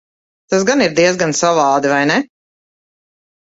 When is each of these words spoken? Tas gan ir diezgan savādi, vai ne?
Tas 0.53 0.65
gan 0.69 0.81
ir 0.85 0.95
diezgan 1.01 1.35
savādi, 1.41 1.93
vai 1.93 2.01
ne? 2.15 2.19